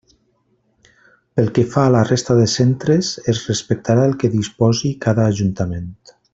Pel 1.39 1.51
que 1.57 1.65
fa 1.73 1.83
a 1.89 1.91
la 1.97 2.01
resta 2.07 2.39
de 2.41 2.47
centres 2.55 3.11
es 3.35 3.43
respectarà 3.53 4.09
el 4.13 4.19
que 4.25 4.35
disposi 4.41 4.95
cada 5.07 5.29
Ajuntament. 5.37 5.91